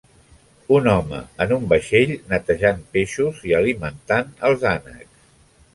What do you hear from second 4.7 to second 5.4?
ànecs.